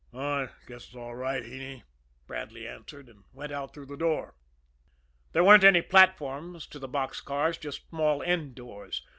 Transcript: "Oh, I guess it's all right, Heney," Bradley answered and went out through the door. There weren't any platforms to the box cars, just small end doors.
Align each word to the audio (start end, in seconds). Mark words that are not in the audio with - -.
"Oh, 0.11 0.19
I 0.45 0.49
guess 0.65 0.85
it's 0.85 0.95
all 0.95 1.13
right, 1.15 1.43
Heney," 1.43 1.83
Bradley 2.25 2.67
answered 2.67 3.07
and 3.07 3.23
went 3.33 3.51
out 3.51 3.71
through 3.71 3.85
the 3.85 3.95
door. 3.95 4.33
There 5.31 5.43
weren't 5.43 5.63
any 5.63 5.83
platforms 5.83 6.65
to 6.69 6.79
the 6.79 6.87
box 6.87 7.21
cars, 7.21 7.55
just 7.59 7.87
small 7.89 8.23
end 8.23 8.55
doors. 8.55 9.03